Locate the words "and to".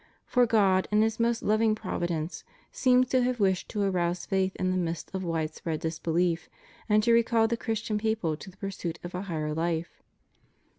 6.89-7.13